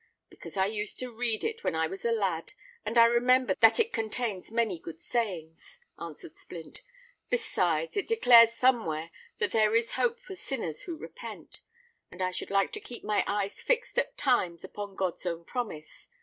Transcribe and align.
"Because 0.31 0.57
I 0.57 0.65
used 0.65 0.97
to 0.97 1.15
read 1.15 1.43
it 1.43 1.63
when 1.63 1.75
I 1.75 1.85
was 1.85 2.05
a 2.05 2.11
lad, 2.11 2.53
and 2.83 2.97
I 2.97 3.05
remember 3.05 3.53
that 3.61 3.79
it 3.79 3.93
contains 3.93 4.49
many 4.49 4.79
good 4.79 4.99
sayings," 4.99 5.79
answered 5.99 6.35
Splint. 6.35 6.81
"Besides, 7.29 7.95
it 7.95 8.07
declares 8.07 8.51
somewhere 8.51 9.11
that 9.37 9.51
there 9.51 9.75
is 9.75 9.91
hope 9.91 10.19
for 10.19 10.33
sinners 10.35 10.81
who 10.85 10.97
repent; 10.97 11.61
and 12.09 12.19
I 12.19 12.31
should 12.31 12.49
like 12.49 12.71
to 12.71 12.79
keep 12.79 13.03
my 13.03 13.23
eyes 13.27 13.61
fixed 13.61 13.99
at 13.99 14.17
times 14.17 14.63
upon 14.63 14.95
God's 14.95 15.23
own 15.27 15.45
promise. 15.45 16.07